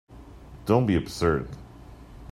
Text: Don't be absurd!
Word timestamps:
Don't 0.65 0.87
be 0.87 0.95
absurd! 0.95 1.47